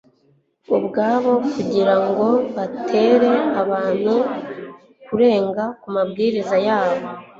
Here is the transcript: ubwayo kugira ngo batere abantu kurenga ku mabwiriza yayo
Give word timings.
ubwayo 0.75 1.33
kugira 1.53 1.95
ngo 2.05 2.27
batere 2.55 3.31
abantu 3.61 4.13
kurenga 5.05 5.63
ku 5.81 5.87
mabwiriza 5.95 6.55
yayo 6.67 7.01